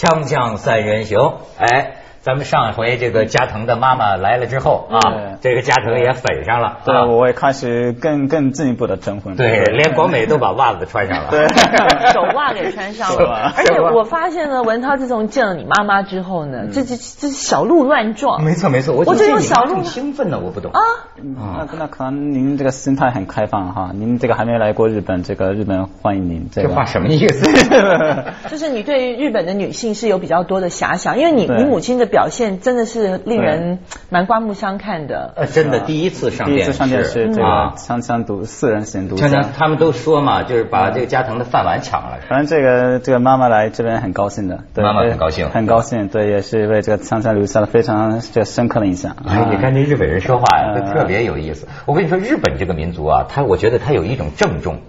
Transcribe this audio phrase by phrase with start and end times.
[0.00, 1.18] 锵锵三人行，
[1.58, 1.99] 哎。
[2.22, 5.00] 咱们上一回这个加藤的妈妈来了之后啊，
[5.40, 6.80] 这个加藤也粉上了。
[6.84, 9.36] 对，我也开始更更进一步的征婚。
[9.36, 11.30] 对，连广美都把袜子穿上了。
[11.30, 11.48] 对，
[12.12, 13.54] 手袜给穿上了。
[13.56, 18.44] 而且我发现呢，文涛自从见了你妈妈之后呢，这这这小鹿乱撞。
[18.44, 20.80] 没错没错，我就用小鹿兴奋呢，我不懂啊。
[21.16, 26.50] 那那可能您这个心态很开放哈，您这个还没来过日本，这个日本欢迎您。
[26.52, 27.50] 这话什么意思？
[28.50, 32.09] 就是你对日本的女性是有比较多的遐想，因为你你母亲的。
[32.10, 35.32] 表现真的是令人蛮刮目相看的。
[35.36, 42.18] 呃，真的第一次上电视，上电视这个锵锵独四人行独锵锵，他们都说嘛，就是把这个加藤的饭碗抢了。
[42.28, 49.16] 反正这个这个妈妈来这边很高兴的，对妈妈很高兴，很高兴，对，也是为这个锵锵留下了非常这深刻的印象。
[49.26, 51.66] 哎，你看这日本人说话呀，都特别有意思。
[51.86, 54.80] 我跟你说，日本这个民族啊，他我觉得他有一种郑重。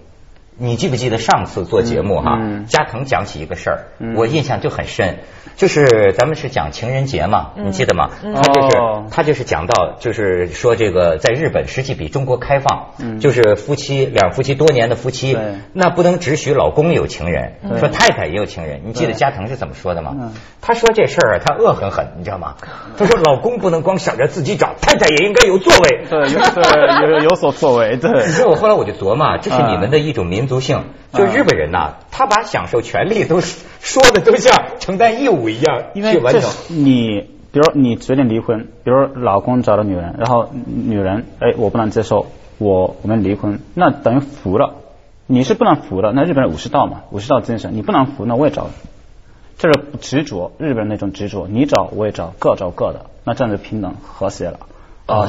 [0.58, 3.78] 你记不记得上次做节目哈，加藤讲起一个事儿，
[4.16, 5.20] 我印象就很深。
[5.54, 8.08] 就是咱们是讲情人节嘛，你记得吗？
[8.22, 8.68] 他就是
[9.10, 15.36] 他就是讲到，就是说这个在日本实际比中国开放，就是夫妻两夫妻多年的夫妻，
[15.74, 18.80] 那不能只许老公有情人，说太太也有情人。
[18.86, 20.32] 你记得加藤是怎么说的吗？
[20.62, 22.54] 他说这事儿他恶狠狠，你知道吗？
[22.96, 26.30] 他说老公不能光想着自己找，太太也应该有作为，对，
[27.02, 27.96] 有有有所作为。
[27.98, 35.48] 对， 你知道我后来我就琢磨，这是你们的一种民族性，就日本人呐，他把享受权利都说的都像承担义务。
[35.48, 42.26] 一样，因为这你，比如你决定离婚，比如老公找了女人，然后女人，哎，我不能接受，
[42.58, 44.74] 我我们离婚，那等于服了，
[45.26, 48.68] 你是不能服的，那日本人武士道嘛，武士道精神，你不能服，那我也找，
[49.58, 54.60] 这是执着，日本人那种执着，你找我也找，各找各的，那这样就平等和谐了。
[55.06, 55.26] 哦，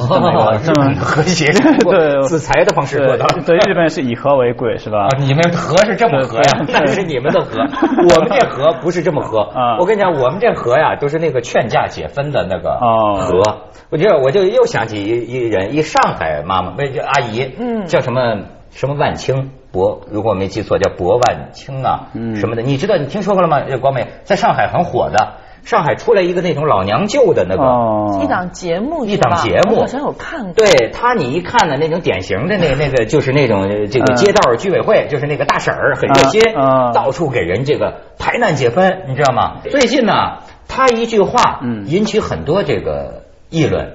[0.64, 1.46] 这么 和谐，
[1.82, 3.26] 对，子财的方式做到。
[3.44, 5.08] 对，日本是以和为贵，是吧？
[5.18, 6.64] 你们和是这么和呀？
[6.68, 9.40] 那是你们的和，我们这和不是这么和。
[9.80, 12.78] 我跟你讲，我们这和呀，都是那个劝架解纷的那个
[13.20, 13.42] 和。
[13.90, 22.62] 我就我就又想起一一人，一上海妈妈，不叫阿姨，嗯，叫什么什么万青博，如果我没记错，叫博万青啊，什么的。
[22.62, 23.60] 你知道你听说过了吗？
[23.68, 25.34] 这光美在上海很火的。
[25.64, 29.80] 上海出来一个那种老娘舅的那个一档节目，一档节目。
[29.80, 30.52] 好像有看过。
[30.52, 36.42] 对他，你一看呢，那种典型的那那个就是那种这个街道居委会，就是那个大婶儿很热心，
[36.92, 39.60] 到处给人这个排难解纷，你知道吗？
[39.70, 40.12] 最近呢，
[40.68, 43.94] 他一句话引起很多这个议论，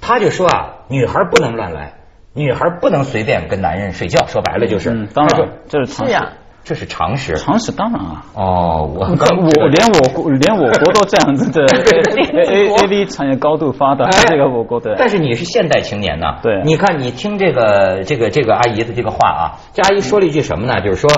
[0.00, 1.94] 他就说啊，女孩不能乱来，
[2.32, 6.34] 女孩不能随便跟男人睡觉，说白了就是，当然这是是呀。
[6.68, 8.26] 这是常识，常识当然啊。
[8.34, 14.94] 哦，我我连我国连我国都这样子的，A A V 产业高度发达，这个我国的。
[14.98, 16.26] 但是你是现代青年呢？
[16.42, 19.42] 对，你看你听这个这个这个阿姨的这个话啊，
[19.72, 20.82] 这阿姨说了一句什么呢？
[20.82, 21.10] 就是说，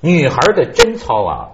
[0.00, 1.48] 女孩的贞操啊，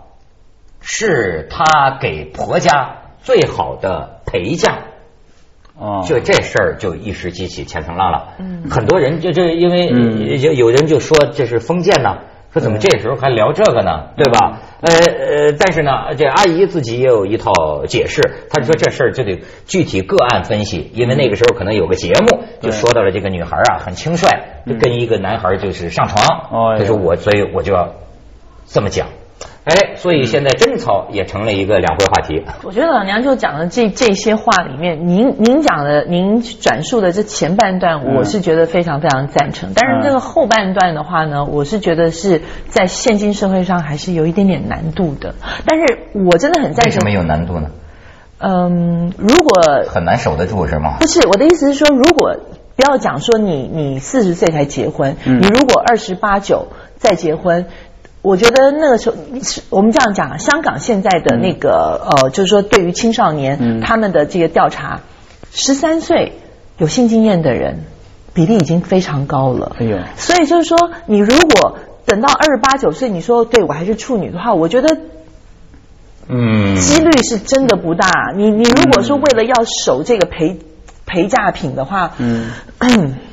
[0.81, 4.79] 是她给婆家最好的陪嫁。
[5.77, 8.35] 哦，就这事儿就一时激起千层浪了。
[8.39, 9.89] 嗯，很多人就就因为
[10.39, 12.19] 有有人就说这是封建呢。
[12.53, 14.09] 说怎么这时候还聊这个呢？
[14.17, 14.61] 对吧？
[14.81, 18.23] 呃呃，但是呢，这阿姨自己也有一套解释。
[18.49, 24.27] 她说这事儿就得具体个案分析，因为那个时候可能有个节目就说到了这个女孩啊很轻率，
[24.67, 26.25] 就跟一个男孩就是上床。
[26.51, 27.95] 哦，他说我，所以我就要
[28.67, 29.09] 这么讲。
[29.69, 32.43] 哎，所以现在贞操也成了一个两会话题。
[32.63, 39.73] 我觉得老娘就讲的这这些话里面，您您讲的，您转述的这前半段，我是觉得非常非常赞成。
[39.75, 45.35] 但是这个后半段的话呢，我是觉得是在现今社会上还是有一点点难度的。
[45.67, 46.87] 但是我真的很赞成。
[46.87, 47.71] 为什么有难度呢？
[48.39, 50.97] 嗯，如果很难守得住是吗？
[51.01, 52.37] 不是，我的意思是说，如果
[52.75, 57.67] 不要讲说你你四十岁才结婚，你如果二十八九再结婚。
[58.21, 59.17] 我觉得那个时候，
[59.71, 65.01] 我们这样讲，香港现在的那个呃，就是说对于青少年他们的这个调查，
[65.53, 66.33] 十三岁
[66.79, 67.85] 有性经验的人
[68.35, 69.77] 比例已经非常高了。
[69.79, 74.99] 哎呦，所以就是说，你如果等到二十八九岁，你说对我还是处女的话，我觉得，
[76.29, 78.33] 嗯，几率是真的不大。
[78.35, 80.59] 你你如果说为了要守这个陪
[81.07, 82.51] 陪嫁品的话，嗯。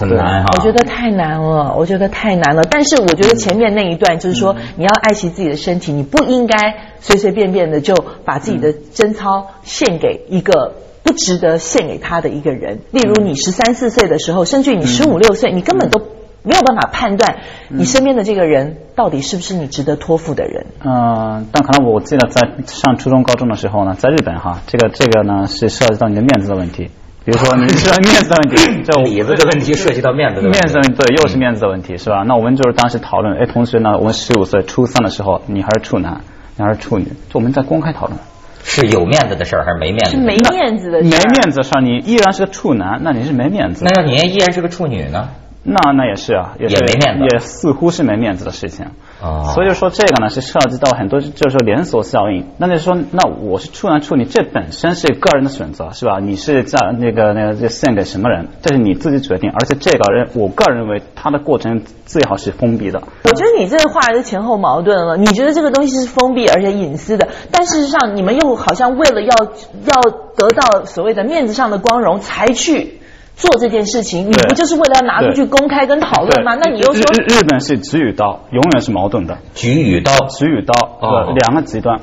[0.00, 2.62] 很难哈，我觉得太难了，我觉得太难了。
[2.70, 6.56] 但是我觉得前面那一段就是说，你要爱惜自己的身体，你不应该
[7.00, 7.94] 随随便便的就
[8.24, 12.80] 把自己的贞操献给一个不值得献给他的一个人。
[12.90, 16.00] 例如你十三四岁的时候，甚至于你十五六岁，你根本都
[16.42, 20.66] 没有办法判断你身边的这个人到底是不是你值得托付的人。
[20.82, 26.90] 嗯，但可能我记得在上初中高中的时候呢，在日本哈，这个这个呢是涉及到你的面子的问题。
[27.30, 30.58] 比如说，你是面子的问题， 这里子的问题涉及到面子的问题。
[30.58, 32.24] 面子对，又是面子的问题，是吧？
[32.26, 36.22] 那我们就是当时讨论，哎，同学呢，我们十五岁，初三的时候，你还是处男，
[36.56, 38.18] 你还是处女，就我们在公开讨论。
[38.64, 40.10] 是有面子的事儿还是没面子？
[40.10, 41.10] 是没面子的事没。
[41.10, 43.84] 面子事儿，你依然是个处男，那你是没面子。
[43.84, 45.28] 那要你依然是个处女呢？
[45.62, 48.86] 那那也是啊，也是也没面子也似乎是没面子的事情。
[49.22, 52.46] 哦所以说这个呢是涉及到很多就是说连锁效应。
[52.56, 56.18] 那就是说，那我是处男处女，这本身是个人的选择，是吧？
[56.20, 59.50] 你是在那个那个这献给什么人，这是你自己决定。
[59.50, 63.02] 而且这个人，我个人认为他的过程最好是封闭的。
[63.24, 65.18] 我觉得你这个话是前后矛盾了。
[65.18, 70.00] 你觉得这个东西是封闭而且隐私的，但事实上你们又好像为了要要
[70.36, 72.99] 得到所谓的面子上的光荣才去
[73.40, 76.54] 做这件事情，你不就是为了要拿出去公开跟讨论吗？
[76.54, 79.38] 那你又说日本是直与刀，永远是矛盾的。
[79.54, 82.00] 举与刀，直与刀，哦呃，两个极端。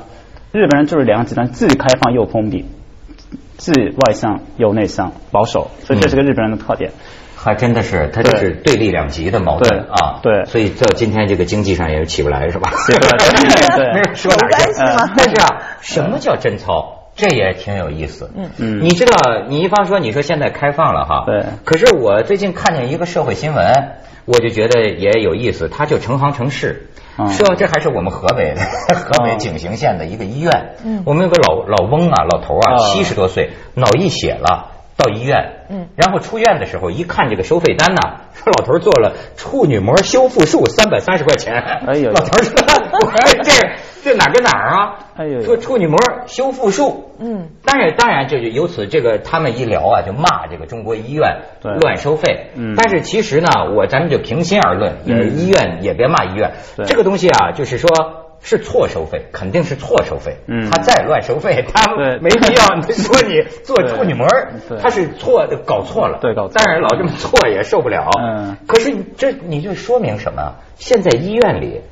[0.50, 2.66] 日本人就是两个极端，既开放又封闭，
[3.56, 6.90] 既外向又内向，保守，所以这是个日本人的特点。
[7.36, 10.18] 还真的是，他就是对立两极的矛盾啊。
[10.22, 12.72] 对所以到今天这个经济上也起不来，是吧？
[12.90, 13.20] 有关
[14.16, 14.34] 系吗
[15.16, 16.97] 但是啊，什么叫贞操？
[17.18, 18.30] 这也挺有意思。
[18.34, 18.48] 嗯。
[18.56, 18.80] 嗯。
[18.82, 21.44] 你知道，你一方说你说现在开放了哈，对。
[21.64, 23.66] 可是我最近看见一个社会新闻，
[24.24, 26.86] 我就觉得也有意思，它就成行成市。
[27.18, 27.28] 嗯。
[27.28, 28.60] 说这还是我们河北的
[28.94, 31.02] 河北嗯景行县的一个医院，嗯。
[31.04, 32.78] 我们有个老老翁啊，老头啊，啊。
[32.78, 34.77] 七十多岁，脑溢血了。
[34.98, 38.00] 到医院，嗯然后出院的时候一看这个收费单呢，
[38.34, 41.54] 说 老头做了处女膜修复术，三百三十块钱。
[41.86, 42.52] 哎呦老头说
[43.06, 43.12] ：“我
[43.44, 43.52] 这
[44.02, 44.98] 这哪跟哪儿啊？
[45.16, 45.96] 哎呦说处女膜
[46.26, 47.12] 修复术。
[47.20, 51.42] 嗯，当然，当然，就是由此这个他们一聊啊，就骂这个中国医院
[51.80, 52.50] 乱收费。
[52.56, 57.88] 嗯但是其实呢，我咱们就平心而论，也嗯医院也别骂医院，对这个东西啊，就是说。
[58.40, 60.36] 是错收费，肯定是错收费。
[60.46, 64.26] 嗯他再乱收费，他没必要 说你做处女膜
[64.68, 66.18] 对，他是错的，搞错了。
[66.20, 68.08] 对搞错当然老这么错也受不了。
[68.18, 70.54] 嗯可是这你就说明什么啊？
[70.76, 71.82] 现在医院里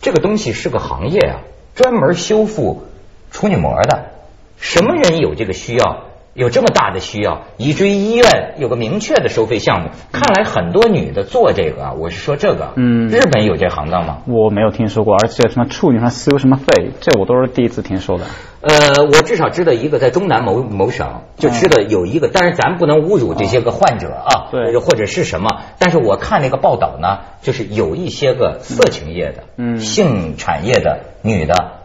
[0.00, 1.40] 这个东西是个行业啊，
[1.74, 2.84] 专门修复
[3.30, 4.10] 处女膜的。
[4.58, 6.04] 什么人有这个需要？
[6.34, 9.90] 有这么大的需要，以至于医院有个明确的收费项目。
[10.12, 14.18] 看来很多女的做这个啊，我是说这个，嗯日本有这行当吗？
[14.26, 18.24] 我没有听说过，而且什么处女上修什么肺，这我都是第一次听说的。
[18.62, 31.81] 呃，我至少知道一个，在中南某某省就知道有一个，但是咱不能侮辱这些个患者啊，对或者是什么，但是我看那个报道呢，就是有一些个色情业的，嗯性产业的女的。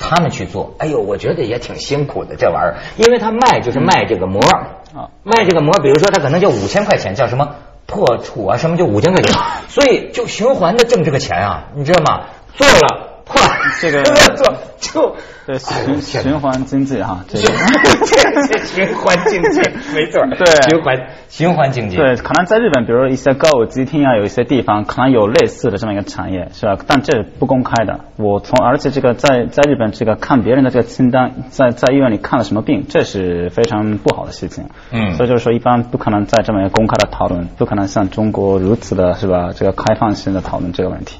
[0.00, 5.06] 他们去做，哎呦，我觉得也挺辛苦的这玩意儿，因为他卖就是卖这个膜，啊。
[5.22, 7.54] 卖这个膜，比如说他可能就五千块钱，叫什么？
[7.86, 9.34] 破处啊，什么就五千块钱，
[9.68, 12.24] 所以就循环的挣这个钱啊，你知道吗？
[12.56, 12.89] 做了破，
[13.80, 14.02] 这个
[14.36, 15.16] 做就
[15.46, 19.60] 对循循环经济哈，这这个这循环经济
[19.94, 20.96] 没错，对循环
[21.28, 26.76] 循环经济， 对，可能在日本，比如一些歌舞伎町啊，有一些地方可能有类似的这么一个产业，是吧？
[26.86, 28.00] 但这不公开的。
[28.16, 34.66] 我从而且这个在在日本这个看别人的这个清单，在在医院里看了什么病，这是非常不好的事情。
[34.92, 39.50] 嗯所以就是说，一般不可能在这么一个公开的讨论，不可能像中国如此的是吧？
[39.54, 41.18] 这个开放性的讨论这个问题。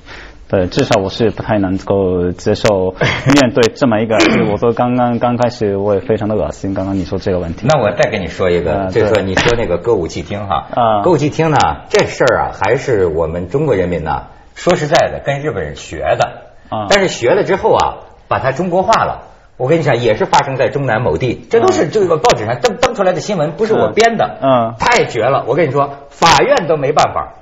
[0.50, 2.94] 对，至少我是不太能够接受
[3.40, 4.16] 面对这么一个，
[4.50, 6.74] 我说刚刚刚开始我也非常的恶心。
[6.74, 11.02] 刚刚你说这个问题，那我再跟你说一个，啊就是说你说那个歌舞伎厅哈，啊。
[11.02, 11.56] 歌舞伎厅呢
[11.88, 14.24] 这事儿啊，还是我们中国人民呢，
[14.56, 16.86] 说实在的，跟日本人学的，啊。
[16.90, 19.28] 但是学了之后啊，把它中国化了。
[19.56, 25.44] 我跟你讲，也是发生在中南某地，这都是这个报纸上登登出来的新闻，不是我编的，嗯太绝了。
[25.46, 27.39] 我跟你说，法院都没办法，说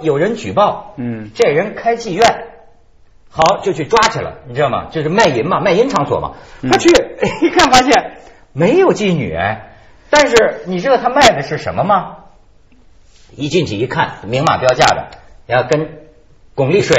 [0.00, 2.24] 有人举报，嗯这人开妓院，
[3.30, 4.86] 好就去抓去了，你知道吗？
[4.90, 6.32] 就是卖淫嘛，卖淫场所嘛。
[6.70, 6.88] 他去
[7.46, 8.18] 一看发现
[8.52, 9.72] 没有妓女，哎，
[10.10, 12.16] 但是你知道他卖的是什么吗？
[13.36, 15.08] 一进去一看，明码标价的，
[15.46, 16.00] 你要跟
[16.56, 16.96] 巩俐睡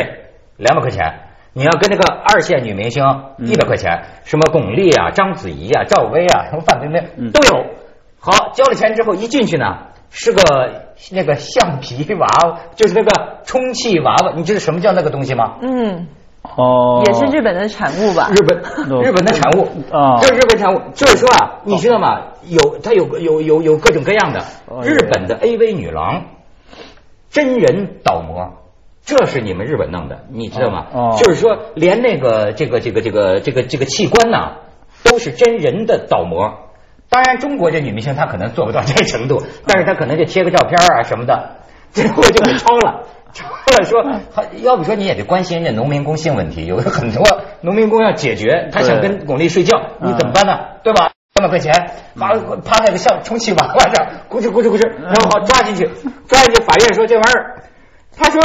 [0.56, 1.20] 两百块钱，
[1.54, 3.04] 你要跟那个二线女明星
[3.40, 7.66] 一百块钱，什么巩俐啊、章子怡啊、赵薇啊、什么范冰冰嗯都有。
[8.20, 10.42] 好，交了钱之后一进去呢，是个
[11.12, 15.56] 那个橡皮娃娃，就是那个充气娃娃，你知道什么叫那个东西吗？
[15.62, 16.08] 嗯，
[16.44, 18.30] 哦，也是日本的产物吧？
[18.32, 18.58] 日本
[19.02, 22.28] 日本的产物啊这是日本产物，就是说啊，你知道吗？
[22.46, 26.26] 有它有有有有各种各样的哦日本的 AV 女郎，
[27.30, 28.58] 真人倒模。
[29.04, 30.86] 这是你们日本弄的，你知道吗？
[30.94, 34.58] 哦就是说，连那个这个这个这个这个这个器官呐，
[35.04, 36.54] 都是真人的倒模。
[37.12, 41.58] 当然，中国这女明星她可能做不到这程度，但是她可能就贴个照片啊什么的，
[41.92, 43.04] 最后就给抄了。
[43.34, 44.04] 抄了说，
[44.34, 47.24] 还要不说你也得关心人家农民工性问题，有很多
[47.62, 50.58] 农民工要解决，他想跟巩俐睡觉，你怎么办呢？
[50.84, 51.12] 对吧？
[51.36, 51.74] 三百块钱，
[52.18, 52.34] 趴
[52.66, 55.90] 趴在个像充气娃娃上，咕哧咕哧咕哧，然后好抓进去，
[56.28, 57.64] 抓进去，法院说这玩意儿，
[58.18, 58.42] 他说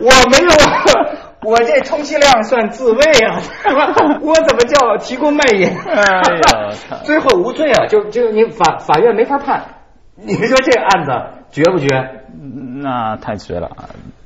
[0.00, 0.50] 我没有，
[1.42, 3.40] 我这充其量算自卫啊，
[4.22, 5.68] 我怎么叫提供卖淫？
[5.86, 6.70] 哎呀
[7.04, 9.64] 最后无罪啊，就就你法法院没法判。
[10.16, 11.12] 你说这案子
[11.50, 11.86] 绝不绝？
[12.82, 13.70] 那太绝了。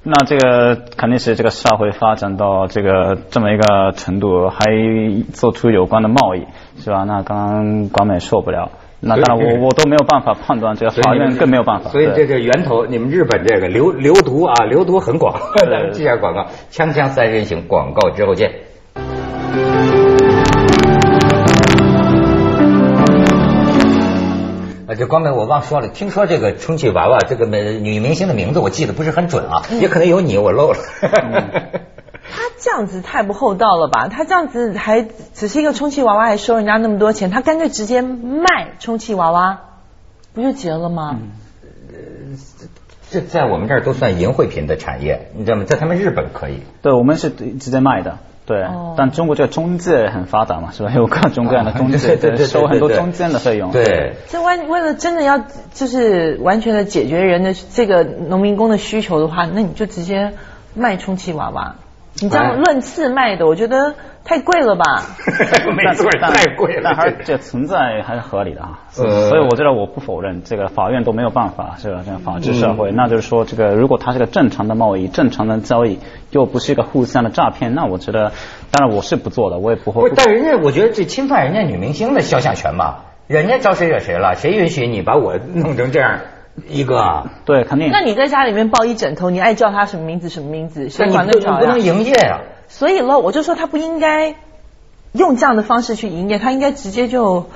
[0.03, 4.65] 那这个肯定是这个社会发展到这个这么一个程度，还
[5.33, 6.47] 做出有关的贸易，
[6.79, 7.05] 是吧？
[7.05, 8.71] 那刚刚广美受不了。
[9.05, 11.91] 那当然我我都没有办法判断，这个法院更没有办法。
[11.91, 15.35] 所以这个源头，你们日本这个流流毒啊，流毒很广。
[15.59, 18.53] 咱们记下广告，锵锵三人行，广告之后见。
[24.87, 30.79] 啊，这光美我忘说了，听说这个充气娃娃这个美女明星的名字我记得不是很准啊，也可能有你我漏了。
[31.01, 31.09] 他
[32.63, 34.07] 这样子太不厚道了吧？
[34.07, 35.03] 他这样子还
[35.35, 39.59] 只是一个充气娃娃，还收人家那么多钱，他干脆直接卖充气娃娃，
[40.33, 41.19] 不就结了吗？
[43.11, 45.65] 这在我们这儿都算淫秽品的产业，你知道吗？
[45.67, 46.61] 在他们日本可以。
[46.83, 48.19] 对，我们是直接卖的。
[48.47, 48.65] 对，
[48.97, 50.93] 但中国这个中介很发达嘛，是吧？
[50.95, 52.17] 有各种各样的中介，
[52.47, 53.73] 收很多中间的费用。
[53.73, 55.39] 对，这为为了真的要
[55.73, 60.33] 就是完全的解决人的这个农民工的需求的话，那你就直接
[60.75, 61.77] 卖充气娃娃。
[62.21, 64.85] 你这样论次卖的，我觉得太贵了吧？
[65.75, 66.83] 没错，太贵了。
[66.85, 68.81] 但还是这存在还是合理的啊。
[68.91, 72.03] 所以我觉得我不否认，这个法院都没有办法，是吧？
[72.05, 75.99] 这样法治社会，那就是说，这个如果它是个正常的贸易、正常的交易，
[76.31, 78.33] 又不是一个互相的诈骗，那我觉得，
[78.71, 80.11] 当然我是不做的，我也不会。
[80.15, 84.35] 但人家我觉得这侵犯人家女明星的肖像权吧，人家招谁惹谁了？
[84.37, 86.21] 谁允许你把我弄成这样？
[86.69, 87.91] 一个对，肯定。
[87.91, 91.59] 那你在家里面抱一枕头，你爱叫他什么名字什么名字，谁管得着呀？
[91.61, 92.41] 不能营业呀。
[92.69, 94.35] 所以喽，我就说他不应该
[95.13, 97.49] 用这样的方式去营业，他应该直接就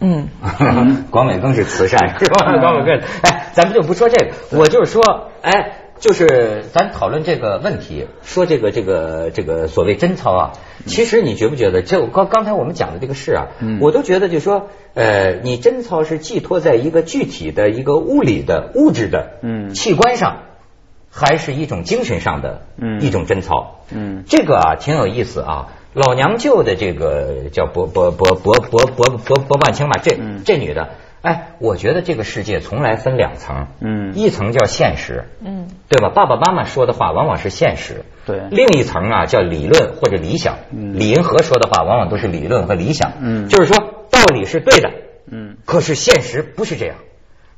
[0.00, 0.28] 嗯。
[1.10, 2.44] 广美更是慈善是吧？
[2.60, 5.72] 广美更哎，咱们就不说这个，我就是说哎。
[6.00, 10.52] 就是咱讨论这个问题，说这个这个这个所谓贞操啊，
[10.86, 11.82] 其实你觉不觉得？
[11.82, 13.46] 就刚刚才我们讲的这个事啊，
[13.80, 19.38] 我都觉得就说，呃，你贞操是寄托在一个具体的一个物理的物质的
[19.74, 20.44] 器官上，
[21.10, 22.62] 还是一种精神上的
[23.00, 23.80] 一种贞操？
[23.90, 25.74] 嗯，这个啊挺有意思啊。
[25.94, 30.90] 老娘舅的这个叫博博博博博博博博万清嘛，这这女的。
[31.20, 36.10] 哎，我觉得这个世界从来分两层，嗯，一层叫现实，嗯，对吧？
[36.14, 38.42] 爸爸妈妈说的话往往是现实，对。
[38.50, 40.98] 另一层啊叫理论或者理想，嗯。
[40.98, 43.76] 李银河说的话往往都是理论和理想，嗯，就是说
[44.10, 44.92] 道理是对的，
[45.26, 46.96] 嗯，可是现实不是这样。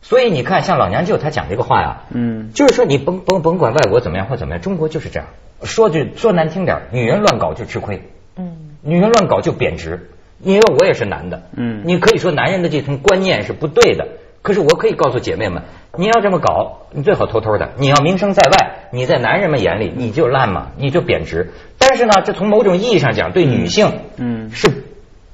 [0.03, 5.29] 所以你看，像老娘舅他讲这个话呀，嗯，就是说你甭甭甭管外国怎么样或怎么样，中国就是这样。
[5.63, 10.09] 说句说难听点，女人乱搞就吃亏，嗯，女人乱搞就贬值。
[10.43, 14.09] 因为我也是男的，嗯，你可以说男人的这层观念是不对的，
[14.43, 15.63] 可是我可以告诉姐妹们，
[15.97, 21.53] 你要这么搞，你最好偷偷的，你要名声在外，你在男人们眼里你就烂嘛，你就贬值。
[21.79, 24.85] 但是呢，这从某种意义上讲，对女性，嗯，是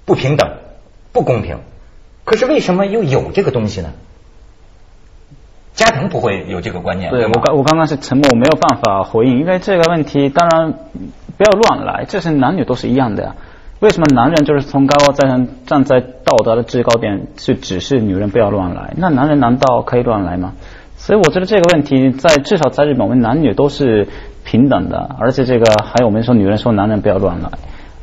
[0.05, 0.57] 不平等、
[1.13, 1.59] 不公平。
[2.25, 3.93] 可是为什么又有这个东西呢？
[5.75, 7.11] 家庭不会有这个观念。
[7.11, 10.73] 对我刚我刚刚是沉默，我没有办法回应，因为这个问题当然
[11.37, 13.37] 不要乱来，这是男女都是一样的呀。
[13.81, 18.95] 为什么男人就是从高高在上站在道德的制高点去指示女人不要乱来？
[18.97, 20.55] 那男人难道可以乱来吗？
[20.97, 24.09] 所以我觉得这个问题在至少在日本，我们男女都是
[24.45, 27.51] 平等的，而且这个还有我们说女人说男人不要乱来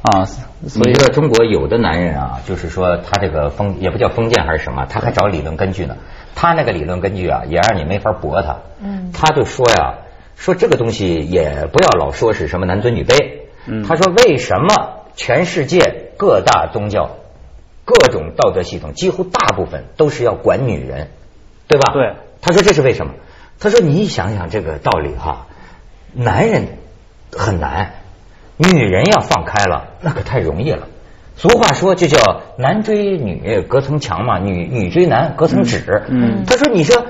[0.04, 0.26] 啊。
[0.68, 5.96] 所以说中国有的男人啊，就是说他这个封也不叫封建还是什么，他还找理论根据呢。
[6.36, 8.58] 他那个理论根据啊，也让你没法驳他。
[8.80, 9.12] 嗯。
[9.12, 9.96] 他就说呀，
[10.36, 13.40] 说这个东西也不要老说是什么男尊女卑。
[13.66, 13.84] 嗯。
[13.84, 14.93] 他说为什么？
[15.16, 17.18] 全世界各大宗教、
[17.86, 21.10] 各种道德系统，几乎大部分都是要管女人，
[21.68, 21.94] 对吧？
[21.94, 22.16] 对。
[22.42, 23.14] 他说这是为什么？
[23.60, 25.48] 他说你想想这个道理哈，
[26.14, 26.68] 男人
[27.32, 27.94] 很难，
[28.58, 30.88] 女人要放开了，那可太容易了。
[31.36, 36.04] 俗话说就叫男追女隔层墙嘛，女女追男隔层纸。
[36.10, 36.44] 嗯。
[36.46, 37.06] 他说你说，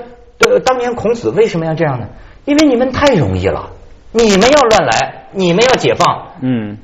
[0.64, 2.08] 当年孔子为什么要这样呢？
[2.44, 3.70] 因为你们太容易了，
[4.12, 6.34] 你们要乱来，你们要解放。
[6.40, 6.78] 嗯。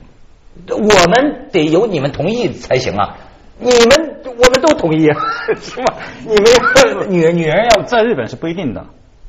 [0.68, 3.16] 我们得有你们同意才行啊！
[3.58, 5.06] 你们我们都同意，
[5.60, 5.94] 是吧？
[6.24, 8.80] 你们女女人要在日本是不一定的。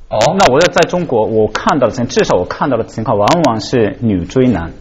[0.09, 4.71] 哦，那我要在中国，我看到的情，至少我看到的情况，往往是女追男。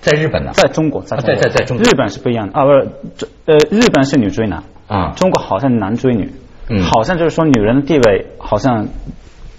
[0.00, 0.50] 在日本呢？
[0.54, 2.64] 在中国，在在在在中国，日本是不一样的啊！
[2.64, 6.32] 不是，呃，日本是女追男啊，中国好像男追女，
[6.68, 8.88] 嗯，好像就是说女人的地位好像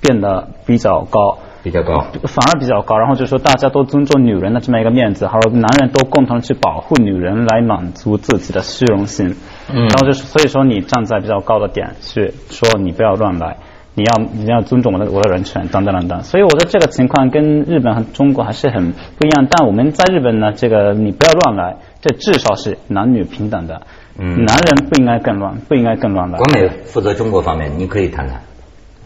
[0.02, 1.38] 变得比较高。
[1.64, 2.98] 比较高，反而比较高。
[3.00, 9.36] 然后就说大家都尊重女人的这么一个面子，还有男人都共同去保护女人，来满足自己的虚荣心。
[9.74, 13.56] 嗯，然后就是所以说你站在比较高的点去说你不要乱来，
[13.96, 16.22] 你要你要尊重我的我的人权等等等等。
[16.24, 19.48] 所以我的这个情况跟日本和中国还是很不一样。
[19.50, 23.82] 但我们在日本呢，这个你不要乱来，这至少是男女平等的。
[24.20, 26.38] 嗯男人不应该更乱，不应该更乱来。
[26.38, 28.42] 国美负责中国方面，你可以谈谈，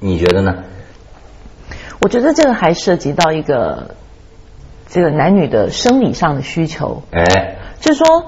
[0.02, 0.56] 你觉得呢？
[2.08, 3.96] 我觉得这个还涉及到一个
[4.88, 8.28] 这个男女的生理上的需求，哎，就是说，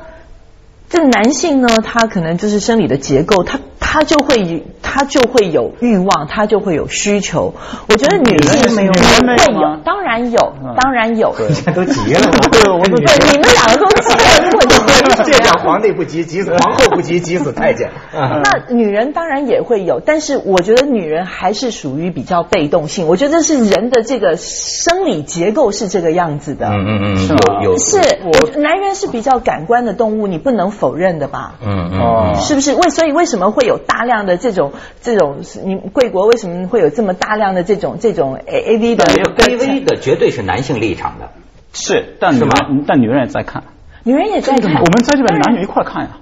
[0.90, 7.56] 这个男性呢，他可能就是生理的结构，他他就会他就会有欲望，他就会有需求。
[7.88, 11.34] 我觉得女性没有也女人没有会有，当然有，嗯当然有。
[11.36, 12.22] 现在 都急了，
[12.54, 17.90] 对我都对，你们两个都急了，如果你这叫皇帝不急，急死皇后不急，急死太监。
[18.14, 23.08] 那女人当然也会有，但是我觉得女人还是属于比较被动性。
[23.08, 26.68] 我觉得是人的这个生理结构是这个样子的。
[26.68, 31.56] 嗯嗯嗯，是有有是，我男人是比较感官的动物，你不能否认的吧？
[31.66, 32.76] 嗯嗯，是不是？
[32.76, 35.38] 为所以为什么会有大量的这种这种？
[35.66, 41.30] 你贵国为什么会有这么大量的这种这种 A A V 的？？A V 的绝对是男性立场的。
[41.74, 43.64] 是，但女但女人也在看。
[44.04, 44.72] 女人也在看。
[44.72, 46.18] 我们在这边男女一块看呀。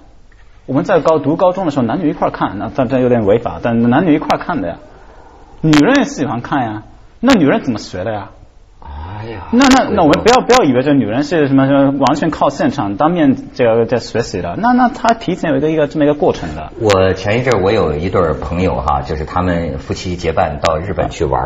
[0.65, 4.75] 我们在高读高中的时候，男女一块看，那但这有点违法，但男女一块看的呀。
[5.61, 6.83] 女人也喜欢看呀，
[7.19, 8.31] 那女人怎么学的呀？
[9.19, 16.71] 哎呀，那那那我们不要不要以为这女人是什么什么完全靠现场当面这个在学习的，那那她提前有一个一个这么一个过程的。
[16.79, 21.43] 我前一阵儿我有一对儿朋友哈，就是他们夫妻结伴到日本去玩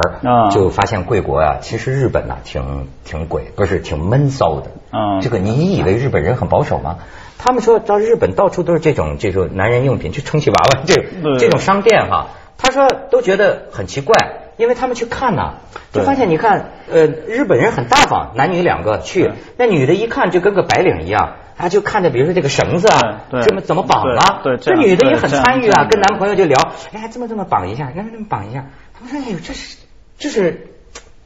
[0.51, 4.71] 就发现贵国呀、其实日本呐、挺挺鬼，不是挺闷骚的。
[4.93, 6.97] 嗯这个你以为日本人很保守吗？
[7.37, 11.05] 他们说到日本到处都是这种这种男人用品，就充气娃娃这
[11.39, 12.27] 这种商店哈，
[12.61, 14.15] 他说都觉得很奇怪，
[14.57, 15.55] 因为他们去看呐、
[15.91, 21.35] 就发现你看呃日本人很大方，男女两个去，那女的一看就跟个白领一样。
[21.57, 24.41] 啊，就看着，比如说这个绳子啊，对对这么怎么绑啊？
[24.41, 26.57] 对对这这女的也很参与啊，跟男朋友就聊，
[26.91, 28.65] 哎，这么这么绑一下，让这么绑一下。
[28.95, 29.77] 他们说，哎呦，这是，
[30.17, 30.69] 这是，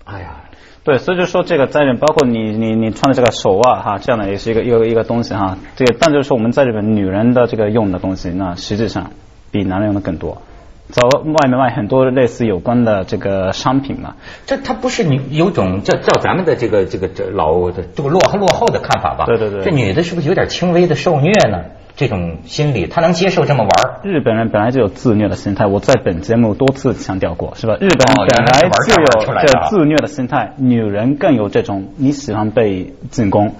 [0.04, 0.42] 哎呀，
[0.84, 5.58] 对，所以就说这个在日本，包括你你你穿的这个手袜哈，这样的也是一个一个一个东西哈。
[5.78, 9.12] 这个但就是说我们在日本女人的这个用的东西，那实际上
[9.52, 10.42] 比男人用的更多。
[10.90, 19.26] 在外面卖很多类似有关的这个商品嘛，这他不是你有种叫叫咱们的这个这个这老的这个落落后的看法吧？
[19.26, 21.64] 对对对这女的是不是有点轻微的受虐呢？
[21.98, 24.02] 这种心理，她能接受这么玩儿？
[24.04, 27.78] 日本人本来就有自虐的心态，我在本节目多次强调过，是吧？
[27.80, 33.56] 日本哦人本来就有这自虐的心态，女人更有这种你喜欢被进攻，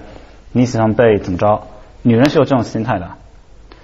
[0.52, 1.62] 你喜欢被怎么着，
[2.02, 3.08] 女人是有这种心态的。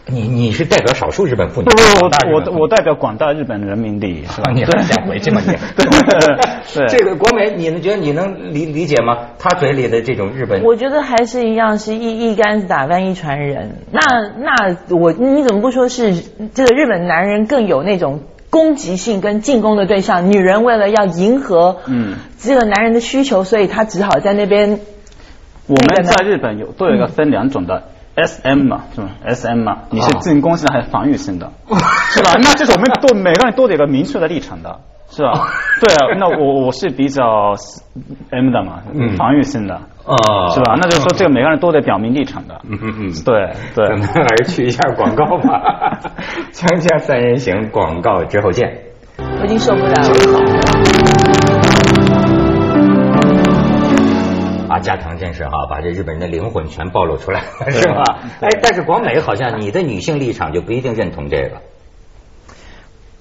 [0.07, 1.67] 你你是代表少数日本妇女？
[1.67, 4.51] 不不，不我我我代表广大日本人民利益， 是吧？
[4.53, 5.41] 你还想回去吗？
[5.47, 9.29] 你 对对这个国美，你觉得你能理理解吗？
[9.39, 13.77] 他嘴里的这种日本，我觉得还是一样，是一一竿子打翻一船人。
[13.93, 14.01] 那
[14.39, 16.13] 那我你怎么不说是
[16.53, 20.33] 这个日本男人更有那种攻击性跟进攻的对象？
[20.33, 24.81] 女人为了要迎合嗯这个男人的需求，所以她只好在那边
[25.69, 27.85] 我们在日本有都有一个分两种的。
[28.15, 31.51] S M 嘛，是吧？S M 嘛，你是进攻性的还是防御性的，
[32.13, 32.33] 是吧？
[32.43, 34.79] 那这是我们都每个人都得有个明确的立场的，
[35.11, 35.49] 是吧？
[35.81, 37.55] 对啊，那我我是比较
[38.31, 40.75] M 的嘛嗯，防御性的，哦是吧？
[40.77, 45.99] 那就是说这个每个人都得表明立场的，嗯嗯嗯，对对咱们还是去一下广告吧。
[46.53, 48.71] 锵锵三人行，广告之后见。
[49.41, 51.32] 我已经受不了了。
[54.83, 58.19] 加藤真是哈，把这日本人的灵魂全暴露出来了，是吧？
[58.41, 61.63] 哎，但是广美好像你的女性立场就不一定认同这个。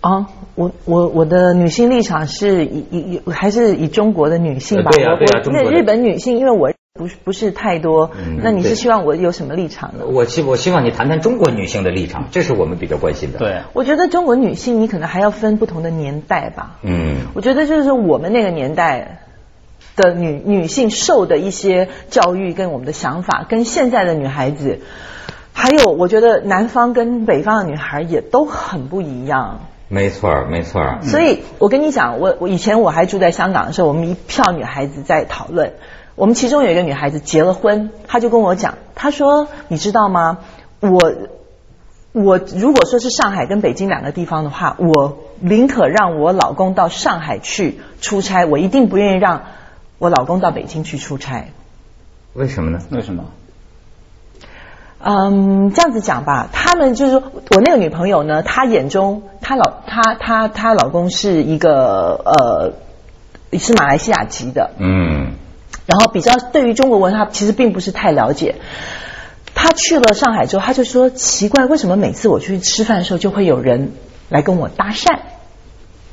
[0.02, 4.89] 啊，我我我的女性立场是以以以还是以中国的女性吧。
[4.89, 10.06] 呃对呀我我对呀中国的那日本女性，因为我不是不是太多，嗯那你是希望我有什么立场呢？
[10.08, 16.80] 我希我希望你谈谈中国女性的立场，这是我们比较关心的。，对，我觉得中国女性，你可能还要分不同的年代吧。
[16.82, 19.20] 嗯，我觉得就是说，我们那个年代
[19.95, 24.80] 的女女性受的一些教育跟我们的想法，跟现在的女孩子，
[25.54, 29.62] 还有我觉得南方跟北方的女孩也都很不一样。
[29.88, 31.01] 没错儿没错儿。
[31.04, 35.73] 所以我跟你讲，我我以前我还住在香港的时候，我们一票女孩子在讨论。
[36.15, 40.39] 我们其中有一个女孩子结了婚，她就跟我讲，她说：“你知道吗？
[40.80, 41.13] 我
[42.12, 49.43] 我如果说是上海跟北京两个地方的话，我宁可让我老公到上海去出差，我一定不愿意让
[50.01, 51.45] 我老公到北京去出差。
[52.33, 52.79] 为什么呢？
[52.89, 53.25] 为什么？
[54.97, 62.73] 嗯，这样子讲吧，他们就是说我那个女朋友呢，她眼中她老她她她老公是一个呃
[63.59, 65.33] 是马来西亚籍的，嗯，
[65.85, 68.55] 然后比较对于中国文化其实并不是太了解。
[69.53, 73.91] 他去了上海之后，他就说奇怪，为什么每次我去吃饭的时候就会有人
[74.29, 75.19] 来跟我搭讪？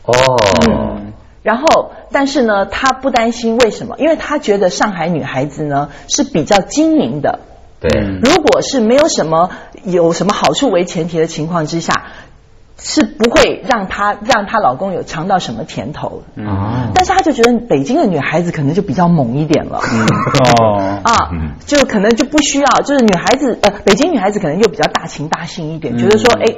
[0.04, 1.00] 哦，
[1.42, 3.96] 然后，但是呢，他不担心，为什么？
[3.98, 7.40] 因为他觉得上海女孩子呢是比较精明的。
[7.80, 9.50] 对，如果是没有什么
[9.84, 12.06] 有什么好处为前提的情况之下，
[12.80, 16.22] 是不会让她让她老公有尝到什么甜头。
[16.36, 19.78] 啊，但是她就觉得北京的女孩子可能就比较猛一点了。
[20.60, 21.30] 哦，啊，
[21.66, 26.54] 就可能就不需要，就是女孩子呃，北京女孩子可能又比较大情大性一点，觉得说，哎，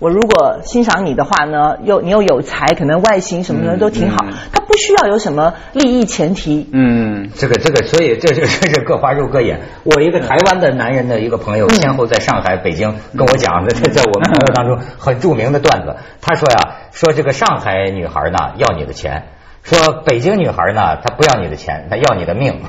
[0.00, 4.16] 我如果欣赏你的话呢，又你又有才，可能外形什么的都挺好，
[4.52, 6.68] 她不需要有什么利益前提。
[6.72, 9.60] 嗯，这个这个，所以这这这是各花入各眼。
[9.84, 15.94] 我一个台湾的男人的一个朋友，先后在上海、北京跟我讲，在在我们朋友当中很著名的段子。
[16.20, 19.28] 他说呀，说这个上海女孩呢要你的钱，
[19.62, 22.60] 说北京女孩呢她不要你的钱，她要你的命。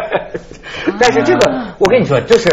[1.00, 2.50] 但是这个我跟你说，就是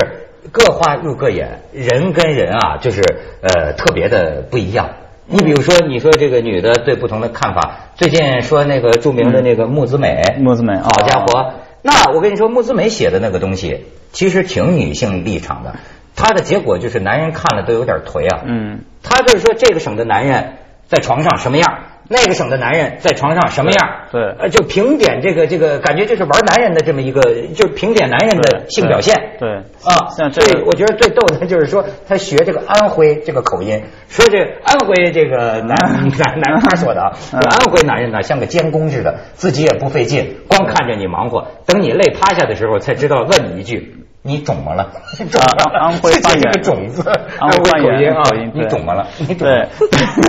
[0.53, 3.01] 各花入各眼，人跟人啊，就是
[3.41, 4.91] 呃特别的不一样。
[5.25, 15.75] 你比如说，你说这个女的对不同的看法，最近说那个著名的那个木子美，木子美好家伙，那我跟你说，木子美写的那个东西，其实挺女性立场的。
[16.15, 18.43] 她的结果就是男人看了都有点颓啊。
[18.45, 20.53] 嗯，她就是说这个省的男人
[20.87, 23.89] 在床上什么样，那个省的男人在床上什么样。
[24.11, 27.21] 对呃，就评点这个这个，感觉就是玩男人的这么一个，
[27.55, 29.15] 就是评点男人的性表现。
[29.39, 29.49] 对
[29.83, 35.75] 啊，像这个所以我觉得最逗的就是说，他学这个安徽这个口音，说这安徽这个男
[36.17, 44.02] 男男他说的啊，嗯安徽男人呢像个监工似的，自己也不费劲，光看着你忙活，等你累趴下的时候才知道问你一句。
[44.25, 44.89] 你肿么了？
[45.17, 45.79] 肿么了？
[45.79, 47.03] 安徽方言这个种子，
[47.39, 49.05] 安徽发言口音你肿么了？
[49.19, 49.67] 你肿对？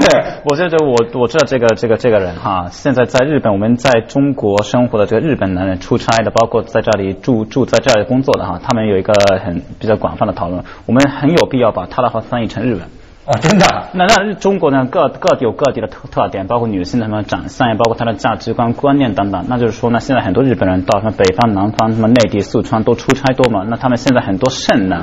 [0.01, 12.83] 对， 我觉得我我知道这个这个这个人哈，现在在日本，我们在中国生活的这个日本男人出差的，包括在这里住住在这里工作的哈，他们有一个很比较广泛的讨论，我们很有必要把他的话翻译成日文。
[13.27, 13.89] 哦，真的。
[13.93, 19.47] 那那中国呢，各各地有各地的特特点，包括女性的什么长相，包括她的价值观、观念等等。
[19.49, 25.01] 那就是说呢，现在很多日本人到什么北方、南方、什么内地、四川都出差多嘛，那他们现在很多剩男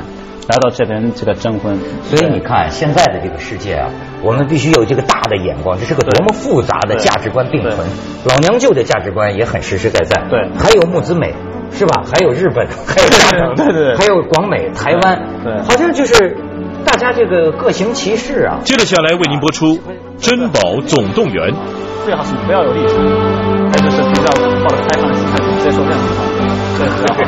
[0.48, 3.90] 来到这边这个征婚，所以你看，现在的这个世界啊，
[4.22, 7.76] 我们必须有这个大的眼光，这是个多么复杂的价值观并存。
[8.30, 10.48] 老娘舅的价值观也很实实在在，对。
[10.60, 11.34] 还有木子美，
[11.72, 12.04] 是吧？
[12.06, 13.96] 还有日本，还有对对对。
[13.98, 15.58] 还有广美、台湾，对。
[15.64, 16.38] 好像就是
[16.86, 18.60] 大家这个各行其事啊。
[18.63, 19.65] 接着下来为您播出
[20.20, 21.52] 《珍宝总动员》。
[22.04, 26.20] 最好是不要有立场，还有就是比较抱着开放的心态去接受这样的话，
[26.80, 27.20] 对，比较好。